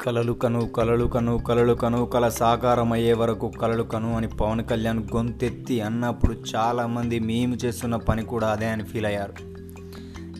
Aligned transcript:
కలలు 0.00 0.32
కను 0.32 0.68
కలలు 0.68 1.04
కను 1.04 1.38
కలలు 1.38 1.74
కను 1.74 2.06
కల 2.06 2.28
సాకారమయ్యే 2.28 3.12
వరకు 3.12 3.48
కలలు 3.48 3.82
కను 3.82 4.16
అని 4.16 4.28
పవన్ 4.28 4.64
కళ్యాణ్ 4.64 5.04
గొంతెత్తి 5.14 5.80
అన్నప్పుడు 5.80 6.36
చాలామంది 6.56 7.18
మేము 7.18 7.54
చేస్తున్న 7.54 7.96
పని 7.96 8.24
కూడా 8.24 8.48
అదే 8.48 8.68
అని 8.68 8.84
ఫీల్ 8.84 9.06
అయ్యారు. 9.06 9.32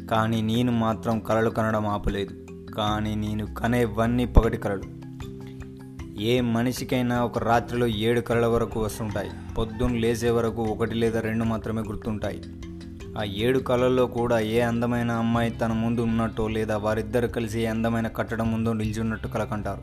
కానీ 0.07 0.43
నేను 0.43 0.73
మాత్రం 0.73 1.21
కలలు 1.21 1.51
కనడం 1.51 1.87
ఆపలేదు. 1.87 2.35
కానీ 2.77 3.15
నేను 3.15 3.55
కనేవన్నీ 3.55 4.27
పగటి 4.27 4.57
కలలు. 4.57 4.83
ఏ 6.21 6.41
మనిషికైనా 6.41 7.25
ఒక 7.25 7.39
రాత్రిలో 7.39 7.87
ఏడు 7.87 8.21
కళల 8.21 8.47
వరకు 8.47 8.81
వస్తుంటాయి. 8.81 9.31
పొద్దున్న 9.59 9.99
లేచే 9.99 10.31
వరకు 10.31 10.63
ఒకటి 10.63 10.95
లేదా 10.95 11.21
రెండు 11.21 11.45
మాత్రమే 11.45 11.83
గుర్తుంటాయి. 11.83 12.43
ఆ 13.19 13.25
ఏడు 13.25 13.59
కళల్లో 13.59 14.07
కూడా 14.07 14.39
ఏ 14.39 14.61
అందమైన 14.61 15.11
అమ్మాయి 15.11 15.51
తన 15.51 15.73
ముందు 15.73 16.01
ఉన్నట్టో 16.01 16.49
లేదా 16.49 16.77
వారిద్దరు 16.77 17.27
కలిసి 17.27 17.61
ఏ 17.61 17.67
అందమైన 17.67 18.09
కట్టడం 18.09 18.53
ముందు 18.53 18.73
నిల్చున్నట్టు 18.73 19.29
కలకంటారు. 19.29 19.83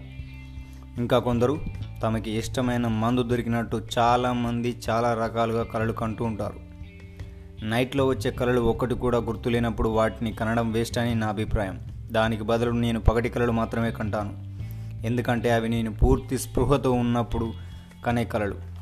ఇంకా 0.97 1.19
కొందరు 1.19 1.59
తమకి 2.03 2.31
ఇష్టమైన 2.31 2.87
మందు 2.87 3.23
దొరికినట్టు 3.23 3.81
చాలామంది 3.97 4.77
చాలా 4.89 5.13
రకాలుగా 5.13 5.63
కళలు 5.63 5.93
కంటూ 5.93 6.25
ఉంటారు. 6.25 6.55
నైట్లో 7.63 8.05
వచ్చే 8.05 8.31
కళలు 8.31 8.61
ఒక్కటి 8.61 8.95
కూడా 8.95 9.17
గుర్తులేనప్పుడు 9.17 9.89
వాటిని 9.89 10.31
కనడం 10.31 10.71
వేస్ట్ 10.71 10.97
అని 10.97 11.15
నా 11.15 11.27
అభిప్రాయం. 11.27 11.79
దానికి 12.11 12.43
బదులు 12.43 12.71
నేను 12.71 12.99
పగటి 12.99 13.29
కళలు 13.29 13.51
మాత్రమే 13.51 13.91
కంటాను. 13.91 14.33
ఎందుకంటే 15.05 15.51
అవి 15.51 15.69
నేను 15.69 15.93
పూర్తి 15.93 16.37
స్పృహతో 16.37 16.91
ఉన్నప్పుడు 16.91 17.53
కనే 18.05 18.25
కళలు. 18.25 18.74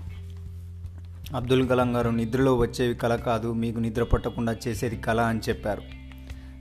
అబ్దుల్ 1.32 1.70
కలాం 1.70 1.96
గారు 1.96 2.10
నిద్రలో 2.10 2.56
వచ్చేవి 2.56 2.96
కళ 2.96 3.16
కాదు 3.16 3.54
మీకు 3.54 3.80
నిద్ర 3.80 4.04
పట్టకుండా 4.04 4.56
చేసేది 4.68 4.98
కళ 4.98 5.22
అని 5.22 5.40
చెప్పారు. 5.50 5.82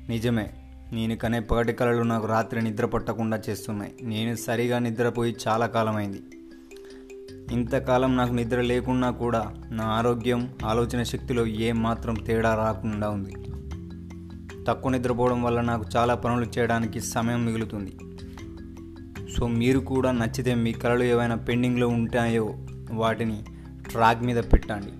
నిజమే 0.09 0.51
నేను 0.93 1.17
కనే 1.17 1.41
పగటి 1.41 1.73
కళలు 1.73 2.03
నాకు 2.03 2.27
రాత్రి 2.27 2.63
నిద్ర 2.63 2.87
పట్టకుండా 2.87 3.41
చేస్తున్నాయి. 3.49 3.93
నేను 4.03 4.37
సరిగా 4.37 4.79
నిద్రపోయి 4.79 5.37
చాలా 5.49 5.67
కాలమైంది. 5.67 6.23
ఇంతకాలం 7.53 8.17
నాకు 8.17 8.33
నిద్ర 8.33 8.61
లేకున్నా 8.61 9.11
కూడా 9.11 9.55
నా 9.71 9.85
ఆరోగ్యం 9.85 10.55
ఆలోచన 10.65 11.03
శక్తిలో 11.03 11.47
ఏమాత్రం 11.47 12.15
మాత్రం 12.15 12.27
తేడా 12.27 12.55
రాకుండా 12.55 13.09
ఉంది. 13.09 13.35
తక్కువ 14.69 14.93
నిద్రపోవడం 14.93 15.43
వల్ల 15.43 15.61
నాకు 15.61 15.85
చాలా 15.97 16.15
పనులు 16.15 16.47
చేయడానికి 16.59 17.01
సమయం 17.01 17.47
మిగులుతుంది. 17.47 17.97
సో 19.39 19.49
మీరు 19.49 19.79
కూడా 19.79 20.13
నచ్చితే 20.13 20.55
మీ 20.55 20.73
కళలు 20.73 21.03
ఏవైనా 21.03 21.35
పెండింగ్లో 21.35 21.89
ఉంటాయో 21.89 22.55
వాటిని 22.91 23.45
ట్రాక్ 23.93 24.23
మీద 24.23 24.37
పెట్టండి. 24.37 24.93